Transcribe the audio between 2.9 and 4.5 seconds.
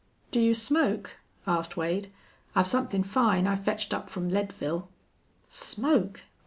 fine I fetched up from